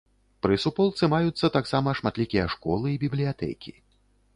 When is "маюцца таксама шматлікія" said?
1.15-2.49